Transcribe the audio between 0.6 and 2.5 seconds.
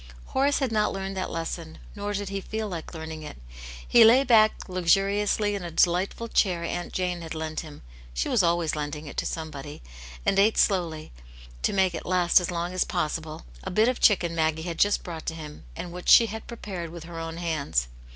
not learned that lesson, nor did he